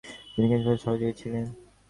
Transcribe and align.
তিনি 0.33 0.45
কেশবচন্দ্রের 0.49 0.83
সহযোগী 0.83 1.13
ছিলেন। 1.21 1.45